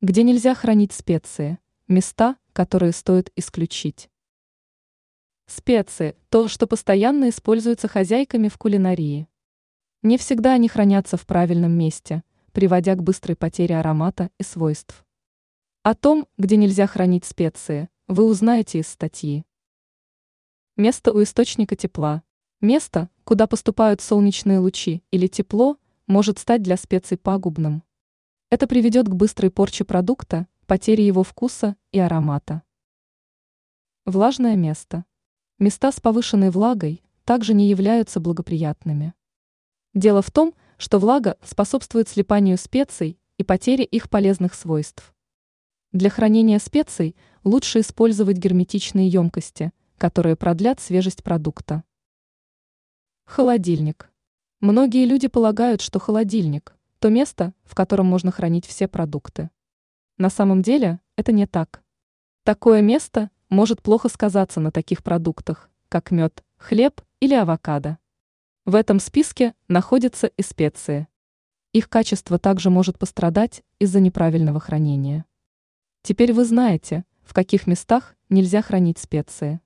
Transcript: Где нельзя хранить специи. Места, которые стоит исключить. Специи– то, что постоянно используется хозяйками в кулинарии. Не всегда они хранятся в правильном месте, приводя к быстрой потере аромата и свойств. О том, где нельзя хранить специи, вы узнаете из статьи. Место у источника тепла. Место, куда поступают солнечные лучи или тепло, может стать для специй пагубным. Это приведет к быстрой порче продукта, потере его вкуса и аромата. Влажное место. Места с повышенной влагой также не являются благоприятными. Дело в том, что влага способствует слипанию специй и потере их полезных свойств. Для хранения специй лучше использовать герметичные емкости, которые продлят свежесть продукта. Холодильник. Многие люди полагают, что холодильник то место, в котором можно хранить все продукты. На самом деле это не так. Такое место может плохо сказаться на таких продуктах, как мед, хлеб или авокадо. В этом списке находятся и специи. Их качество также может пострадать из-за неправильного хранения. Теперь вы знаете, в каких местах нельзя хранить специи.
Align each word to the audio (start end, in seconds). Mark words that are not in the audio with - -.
Где 0.00 0.22
нельзя 0.22 0.54
хранить 0.54 0.92
специи. 0.92 1.58
Места, 1.88 2.36
которые 2.52 2.92
стоит 2.92 3.32
исключить. 3.34 4.08
Специи– 5.46 6.14
то, 6.28 6.46
что 6.46 6.68
постоянно 6.68 7.30
используется 7.30 7.88
хозяйками 7.88 8.46
в 8.46 8.56
кулинарии. 8.58 9.26
Не 10.02 10.16
всегда 10.16 10.52
они 10.52 10.68
хранятся 10.68 11.16
в 11.16 11.26
правильном 11.26 11.72
месте, 11.72 12.22
приводя 12.52 12.94
к 12.94 13.02
быстрой 13.02 13.34
потере 13.34 13.76
аромата 13.76 14.30
и 14.38 14.44
свойств. 14.44 15.04
О 15.82 15.96
том, 15.96 16.28
где 16.36 16.56
нельзя 16.56 16.86
хранить 16.86 17.24
специи, 17.24 17.88
вы 18.06 18.22
узнаете 18.22 18.78
из 18.78 18.86
статьи. 18.86 19.44
Место 20.76 21.10
у 21.10 21.20
источника 21.24 21.74
тепла. 21.74 22.22
Место, 22.60 23.10
куда 23.24 23.48
поступают 23.48 24.00
солнечные 24.00 24.60
лучи 24.60 25.02
или 25.10 25.26
тепло, 25.26 25.76
может 26.06 26.38
стать 26.38 26.62
для 26.62 26.76
специй 26.76 27.16
пагубным. 27.16 27.82
Это 28.50 28.66
приведет 28.66 29.06
к 29.08 29.14
быстрой 29.14 29.50
порче 29.50 29.84
продукта, 29.84 30.46
потере 30.66 31.06
его 31.06 31.22
вкуса 31.22 31.76
и 31.92 31.98
аромата. 31.98 32.62
Влажное 34.06 34.56
место. 34.56 35.04
Места 35.58 35.92
с 35.92 36.00
повышенной 36.00 36.48
влагой 36.48 37.02
также 37.24 37.52
не 37.52 37.68
являются 37.68 38.20
благоприятными. 38.20 39.12
Дело 39.92 40.22
в 40.22 40.30
том, 40.30 40.54
что 40.78 40.98
влага 40.98 41.36
способствует 41.42 42.08
слипанию 42.08 42.56
специй 42.56 43.20
и 43.36 43.44
потере 43.44 43.84
их 43.84 44.08
полезных 44.08 44.54
свойств. 44.54 45.14
Для 45.92 46.08
хранения 46.08 46.58
специй 46.58 47.16
лучше 47.44 47.80
использовать 47.80 48.38
герметичные 48.38 49.08
емкости, 49.08 49.72
которые 49.98 50.36
продлят 50.36 50.80
свежесть 50.80 51.22
продукта. 51.22 51.84
Холодильник. 53.26 54.10
Многие 54.60 55.04
люди 55.04 55.28
полагают, 55.28 55.82
что 55.82 55.98
холодильник 55.98 56.77
то 56.98 57.10
место, 57.10 57.54
в 57.64 57.74
котором 57.74 58.06
можно 58.06 58.30
хранить 58.30 58.66
все 58.66 58.88
продукты. 58.88 59.50
На 60.16 60.30
самом 60.30 60.62
деле 60.62 61.00
это 61.16 61.32
не 61.32 61.46
так. 61.46 61.82
Такое 62.44 62.82
место 62.82 63.30
может 63.48 63.82
плохо 63.82 64.08
сказаться 64.08 64.60
на 64.60 64.72
таких 64.72 65.02
продуктах, 65.02 65.70
как 65.88 66.10
мед, 66.10 66.44
хлеб 66.56 67.00
или 67.20 67.34
авокадо. 67.34 67.98
В 68.64 68.74
этом 68.74 69.00
списке 69.00 69.54
находятся 69.68 70.26
и 70.26 70.42
специи. 70.42 71.08
Их 71.72 71.88
качество 71.88 72.38
также 72.38 72.70
может 72.70 72.98
пострадать 72.98 73.62
из-за 73.78 74.00
неправильного 74.00 74.60
хранения. 74.60 75.24
Теперь 76.02 76.32
вы 76.32 76.44
знаете, 76.44 77.04
в 77.22 77.34
каких 77.34 77.66
местах 77.66 78.16
нельзя 78.28 78.62
хранить 78.62 78.98
специи. 78.98 79.60